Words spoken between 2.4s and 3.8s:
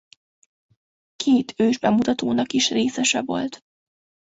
is részese volt.